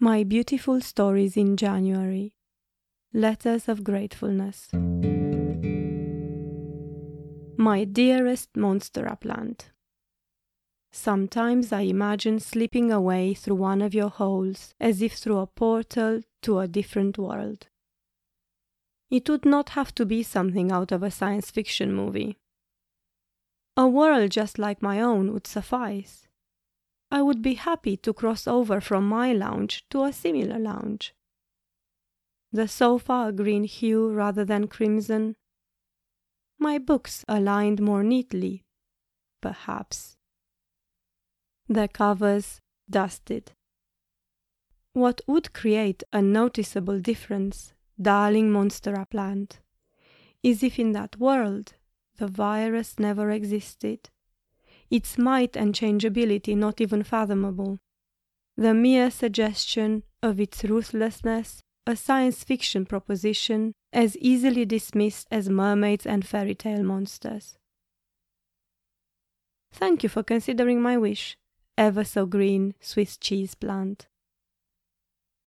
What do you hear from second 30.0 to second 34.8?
a similar lounge. The sofa a green hue rather than